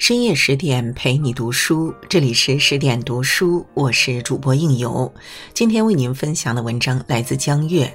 [0.00, 5.12] 深夜十点陪你读书，这里是十点读书，我是主播应由。
[5.52, 7.94] 今天为您分享的文章来自江月，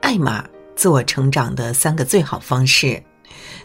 [0.00, 3.02] 艾玛自我成长的三个最好方式。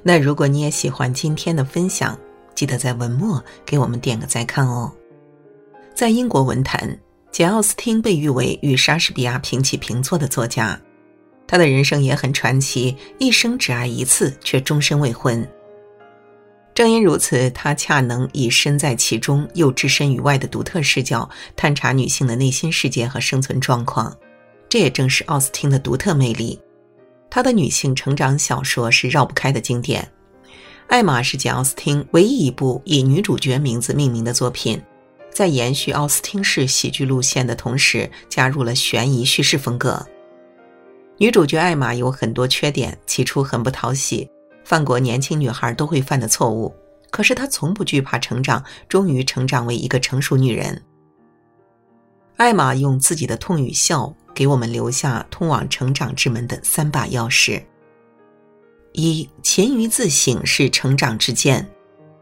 [0.01, 2.17] 那如果你也喜欢今天的分享，
[2.55, 4.91] 记得在文末给我们点个再看哦。
[5.93, 6.99] 在英国文坛，
[7.31, 10.77] 简·奥斯汀被誉为与莎士比亚平起平坐的作家，
[11.45, 15.47] 他的人生也很传奇，一生只爱一次，却终身未婚。
[16.75, 24.13] 正因如此，他恰能以身在其中又置身于外的独特视角，探查女性的内心世界和生存状况。
[24.67, 26.59] 这也正是奥斯汀的独特魅力。
[27.29, 30.03] 他的女性成长小说是绕不开的经典，
[30.87, 34.81] 《艾玛》是简·奥斯汀唯一一部以女主角名字命名的作品，
[35.31, 40.05] 在延续奥斯汀式喜剧路线的同时，加入了悬疑叙事风格。
[41.17, 44.29] 女主角艾玛有很多缺点，起初很不讨喜。
[44.65, 46.75] 犯过年轻女孩都会犯的错误，
[47.11, 50.81] 可是她从不惧怕成长，终于成长为一个成熟女人。
[52.35, 57.63] 艾玛用自己的痛与笑，给我们留下通往成长之门的三把钥匙。
[58.93, 61.69] 一，勤于自省是成长之剑。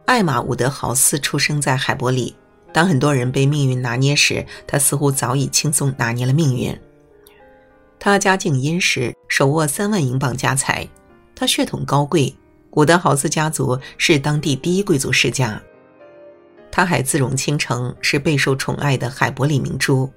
[0.05, 2.35] 艾玛伍德豪斯出生在海伯里，
[2.73, 6.77] 当很多人被命运拿捏时，他似乎早已轻松拿捏了命运。
[7.99, 10.85] 他家境殷实，手握三万英镑家财。
[11.35, 12.35] 他血统高贵，
[12.69, 15.61] 古德豪斯家族是当地第一贵族世家。
[16.71, 20.11] 他还自荣倾城，是备受宠爱的海伯里明珠。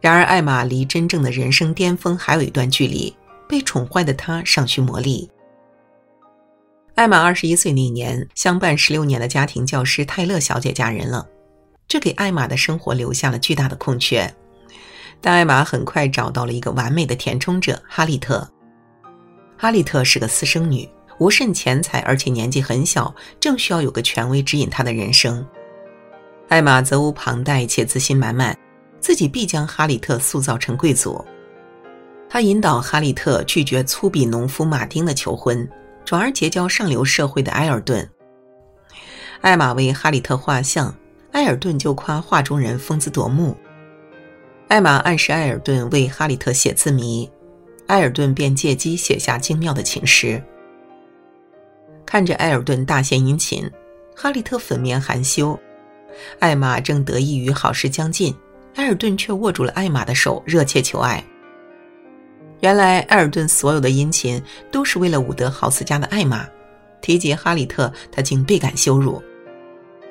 [0.00, 3.14] 然而，艾玛离真正的人生巅峰还有一段距离。
[3.48, 5.28] 被宠坏的她尚需磨砺。
[6.96, 11.28] 艾玛二十一岁那年，相伴十六年的家庭教师泰勒小姐嫁人了，
[11.86, 14.34] 这给艾玛的生活留下了巨大的空缺。
[15.20, 18.50] 但艾玛很快找到了一个完美的填充者——哈利特。
[19.56, 25.44] 哈利特是个私生女，无甚钱财，而且年纪很小，正需要有个权威指引她的人生。
[26.48, 28.56] 艾玛责无旁贷且自信满满，
[29.00, 31.24] 自己必将哈利特塑造成贵族。
[32.28, 35.66] 他引导哈利特拒绝粗鄙农夫马丁的求婚，
[36.04, 38.06] 转而结交上流社会的埃尔顿。
[39.40, 40.94] 艾玛为哈利特画像，
[41.32, 43.56] 埃尔顿就夸画中人风姿夺目。
[44.68, 47.30] 艾玛暗示埃尔顿为哈利特写字谜。
[47.86, 50.42] 埃尔顿便借机写下精妙的情诗。
[52.04, 53.68] 看着埃尔顿大献殷勤，
[54.14, 55.58] 哈利特粉面含羞。
[56.38, 58.34] 艾玛正得意于好事将近，
[58.76, 61.22] 埃尔顿却握住了艾玛的手，热切求爱。
[62.60, 66.46] 原来埃尔顿所有的殷勤都是为了伍德豪斯家的艾玛。
[67.02, 69.22] 提及哈利特，他竟倍感羞辱，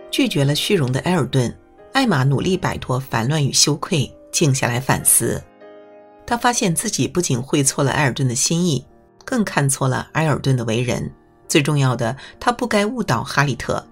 [0.09, 1.53] 拒绝了虚荣的埃尔顿。
[1.91, 5.43] 艾玛努力摆脱烦乱与羞愧，静下来反思。
[6.25, 8.85] 他发现自己不仅会错了埃尔顿的心意，
[9.23, 11.11] 更看错了埃尔顿的为人。
[11.47, 13.85] 最重要的，他不该误导哈利特。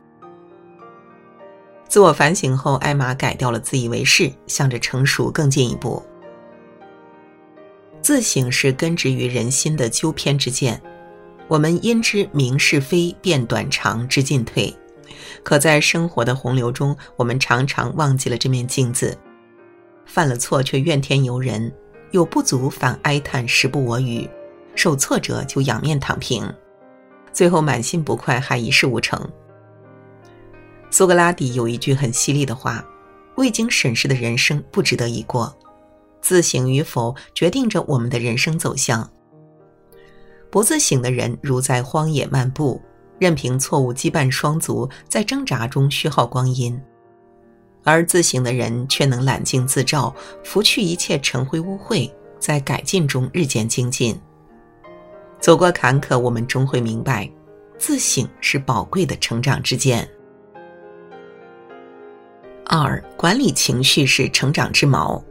[1.88, 6.01] 自我反省后，艾玛改掉了自以为是，向着成熟更进一步。
[8.01, 10.81] 自省是根植于人心的纠偏之见，
[11.47, 14.75] 我们因之明是非、辨短长、知进退。
[15.43, 19.16] 可在生活的洪流中，我们常常忘记了这面镜子，
[20.05, 21.72] 犯了错却怨天尤人。
[22.13, 24.29] 有不足反哀叹时不我与，
[24.75, 26.47] 受挫折就仰面躺平，
[27.31, 29.28] 最后满心不快还一事无成。
[30.91, 32.85] 苏格拉底有一句很犀利的话
[33.35, 35.52] ：“未经审视的人生不值得一过。”
[36.22, 39.09] 自省与否决定着我们的人生走向。
[40.52, 42.79] 不自省的人如在荒野漫步，
[43.18, 46.79] 任凭错误羁绊双足，在挣扎中虚耗光阴。
[47.83, 54.19] 而自省的人却能揽镜自照，拂去一切尘灰污秽，在改进中日渐精进。
[55.39, 57.29] 走过坎坷，我们终会明白，
[57.77, 60.07] 自省是宝贵的成长之剑。
[62.66, 65.22] 二、管理情绪是成长之矛。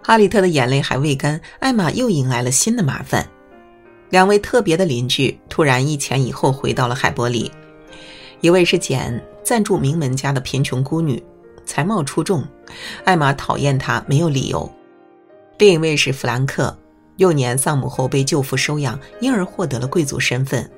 [0.00, 3.28] 哈里特的眼泪还未干，艾玛又迎来了新的麻烦。
[4.10, 7.50] 两位特别的邻居突然一前一后回到了海伯里，
[8.40, 11.20] 一位是简，暂住名门家的贫穷孤女。
[11.64, 12.44] 才貌出众，
[13.04, 14.70] 艾玛讨厌他没有理由。
[15.58, 16.76] 另一位是弗兰克，
[17.16, 20.68] 幼年丧母后被舅父收养，因而获得了贵族身份。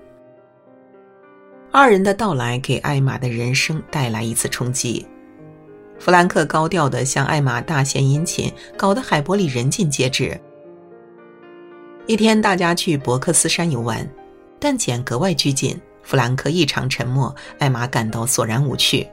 [1.73, 5.07] 二人的到来给艾玛的人生带来一次冲击。
[5.99, 10.39] 弗兰克高调地向艾玛大献殷勤，搞得海伯里人尽皆知。
[12.07, 14.09] 一天，大家去伯克斯山游玩，
[14.61, 19.09] 但简格外拘谨，弗兰克异常沉默，艾玛感到索然无趣。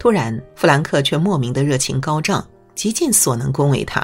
[0.00, 2.42] 突然，弗兰克却莫名的热情高涨，
[2.74, 4.00] 极尽所能恭维他。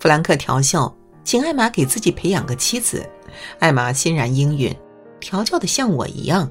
[0.00, 0.90] 弗兰克调笑，
[1.22, 3.06] 请艾玛给自己培养个妻子。
[3.58, 4.74] 艾玛欣然应允，
[5.20, 6.50] 调教的像我一样。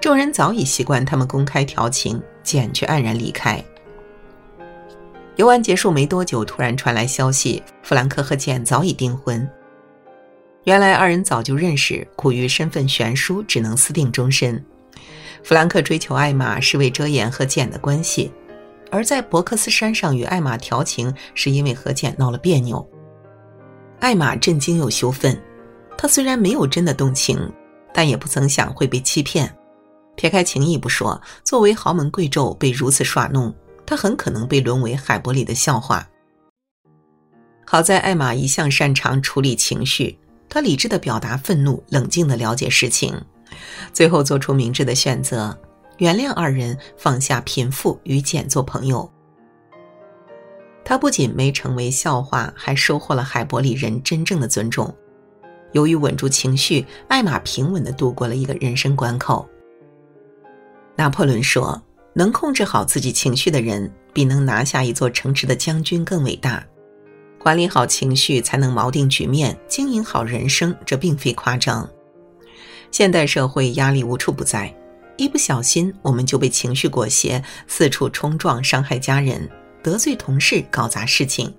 [0.00, 3.60] 众人早已习惯他们公开调情，简却黯然离开。
[5.34, 9.44] 游玩结束没多久，突然传来消息，弗兰克和简早已订婚。
[10.62, 14.64] 原来二人早就认识，苦于身份悬殊，只能私定终身。
[15.42, 18.32] 弗兰克追求艾玛是为遮掩和简的关系，
[18.90, 22.86] 而在伯克斯山上与艾玛调情，是因为和简闹了别扭。
[24.00, 25.40] 艾玛震惊又羞愤，
[25.96, 27.38] 她虽然没有真的动情，
[27.92, 29.54] 但也不曾想会被欺骗。
[30.16, 33.54] 撇开情谊不说，作为豪门贵胄被如此耍弄，
[33.86, 36.06] 她很可能被沦为海伯里的笑话。
[37.66, 43.14] 好在艾玛一向擅长处理情绪，她理智的表达愤怒，冷静的了解事情。
[43.92, 45.58] 最后做出明智的选择，
[45.98, 49.10] 原谅二人，放下贫富，与简做朋友。
[50.84, 54.92] 他不仅没成为笑话，还收获了海伯里人真正的尊重。
[55.72, 59.48] 由于稳住情绪，艾玛平稳地度过了一个人生关口。
[60.96, 61.80] 拿破仑说
[62.12, 66.66] ：“能控制好自己情绪的人，比能拿下一座城池的将军更伟大。
[67.38, 70.74] 管理好情绪，才能锚定局面，经营好人生。
[70.84, 71.88] 这并非夸张。”
[72.90, 74.74] 现代社会压力无处不在，
[75.16, 79.48] 一不小心我们就被情绪裹挟，四处冲撞，伤害家人，
[79.82, 81.54] 得罪同事，搞砸事情，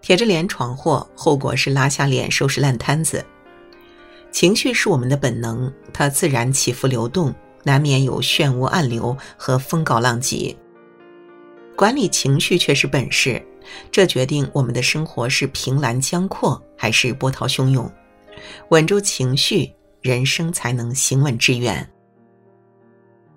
[0.00, 3.24] 铁着脸闯祸，后果是拉下脸收拾烂摊子。
[4.30, 7.34] 情绪是我们的本能，它自然起伏流动，
[7.64, 10.56] 难免有漩涡暗流和风高浪急。
[11.76, 13.40] 管理情绪却是本事，
[13.90, 17.90] 这决定我们的生活是平澜江阔还是波涛汹涌。
[18.70, 19.70] 稳住情绪。
[20.02, 21.88] 人生才能行稳致远。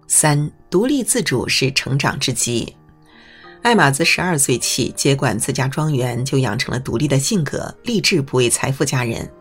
[0.07, 2.75] 三，独立自主是成长之基。
[3.61, 9.31] 艾玛自十二岁起接管自家庄园，就养成了独立的性格，立志不为财富嫁人。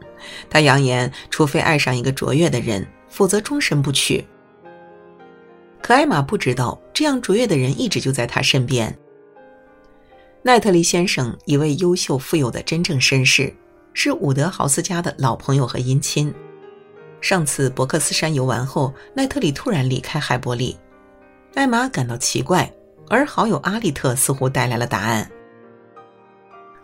[0.49, 4.25] 他扬言，除非爱上一个卓越的人，否则终身不娶。
[5.83, 8.97] 可艾玛不知道，这样卓越的人一直就在他身边。
[10.43, 13.55] 奈特利先生，一位优秀富有的真正绅士，
[13.93, 16.35] 是伍德豪斯家的老朋友和姻亲。
[17.25, 20.77] 上次伯克斯山游玩后，奈特里突然离开海伯利，
[21.55, 22.71] 艾玛感到奇怪，
[23.09, 25.27] 而好友阿利特似乎带来了答案。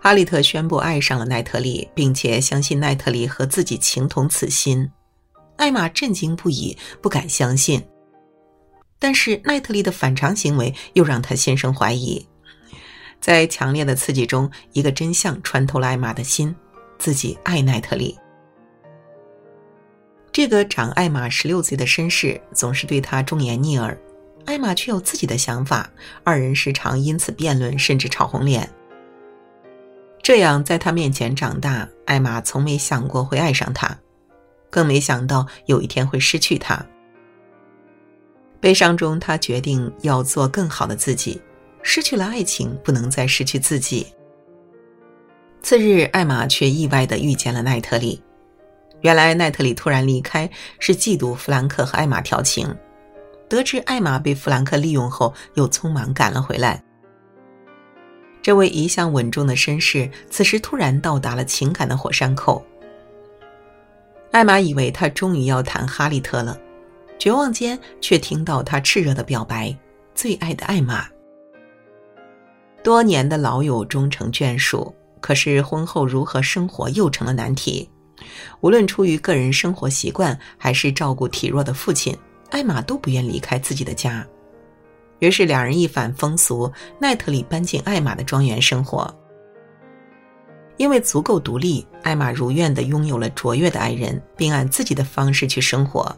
[0.00, 4.90] 阿利特宣布爱上了奈特里，并且相信奈特里和自己情同此心。
[5.56, 7.86] 艾玛震惊不已，不敢相信。
[8.98, 12.26] 但是奈特里的反常行为又让他心生怀疑。
[13.20, 16.56] 在强烈的刺激中，一个真相穿透了艾玛的心：
[16.98, 18.18] 自己爱奈特里。
[20.32, 23.98] 这个长艾玛十六岁的绅士总是对她忠言逆耳，
[24.46, 25.90] 艾玛却有自己的想法，
[26.22, 28.70] 二人时常因此辩论，甚至吵红脸。
[30.22, 33.98] 这样在他面前长大，艾玛从没想过会爱上他，
[34.68, 36.84] 更没想到有一天会失去他。
[38.60, 41.40] 悲伤中，他决定要做更好的自己，
[41.82, 44.06] 失去了爱情，不能再失去自己。
[45.62, 48.22] 次日，艾玛却意外地遇见了奈特里。
[49.02, 50.48] 原来奈特里突然离开
[50.78, 52.74] 是嫉妒弗兰克和艾玛调情，
[53.48, 56.82] 得知艾玛被弗兰克利用后，又匆忙赶了回来。
[58.42, 62.64] 这位一向稳重的绅士此时突然到达了情感的火山口。
[64.30, 66.58] 艾玛以为他终于要谈哈利特了，
[67.18, 69.76] 绝望间却听到他炽热的表白
[70.14, 71.06] ：“最爱的艾玛。”
[72.82, 77.90] 多年的老友终成眷属，可是婚后如何生活又成了难题。
[78.60, 82.16] 无论出于个人生活习惯，还是照顾体弱的父亲，
[82.50, 84.26] 艾玛都不愿离开自己的家。
[85.18, 89.14] 于是两人一反风俗，奈特里搬进艾玛的庄园生活。
[90.78, 96.16] 因为足够独立，艾玛如愿地拥有了卓越的爱人，并按自己的方式去生活。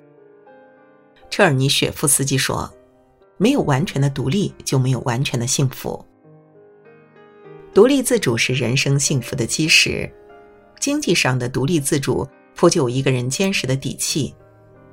[1.30, 2.73] 车尔尼雪夫斯基说
[3.38, 6.04] ：“没有完全的独立，就没有完全的幸福。
[7.75, 10.09] 独立自主是人生幸福的基石。”
[10.83, 14.35] 经济上的独立自主，铺就一个人坚实的底气；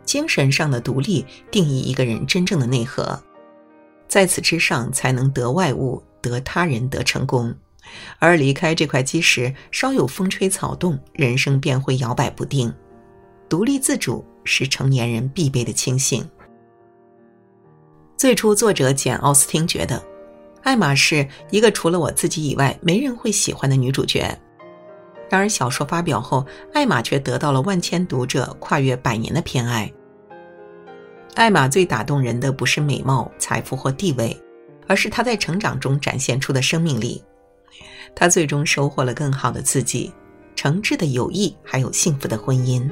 [0.06, 3.20] 精神上的独立，定义一个人真正的内核。
[4.08, 7.52] 在此之上，才能得外物，得他人，得成功。
[8.20, 12.72] 而离开这块基石，稍有风吹草动，人生便会摇摆不定。
[13.50, 16.24] 独立自主是成年人必备的清醒。
[18.16, 20.00] 最初，作者简·奥斯汀觉得，
[20.62, 24.40] 艾玛是一个除了我自己以外没人会喜欢的女主角。
[25.30, 29.92] 然而，小说发表后，艾玛却得到了万千读者跨越百年的偏爱。
[31.36, 34.36] 艾玛最打动人的不是美貌、财富或地位，
[34.88, 37.24] 而是她在成长中展现出的生命力。
[38.16, 40.12] 她最终收获了更好的自己、
[40.56, 42.90] 诚挚的友谊，还有幸福的婚姻。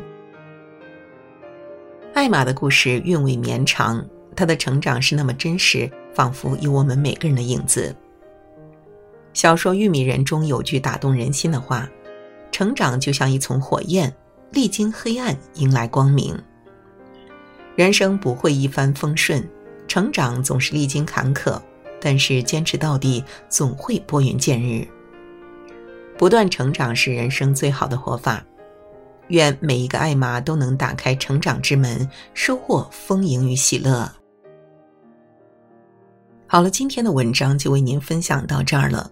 [2.13, 7.96] 艾艾玛的故事韵味绵长，她的成长是那么真实，仿佛有我们每个人的影子。
[9.32, 11.89] 小说《玉米人》中有句打动人心的话
[12.51, 14.13] ：“成长就像一丛火焰，
[14.51, 16.38] 历经黑暗，迎来光明。”
[17.75, 19.48] 人生不会一帆风顺，
[19.88, 21.62] 成长总是历经坎坷，
[22.01, 24.88] 但是坚持到底，总会拨云见日。
[26.18, 28.44] 不断成长是人生最好的活法。
[29.27, 34.10] 愿每一个爱妈都能打开成长之门，收获丰盈与喜乐。
[36.48, 39.12] 好了，今天的文章就为您分享到这儿了。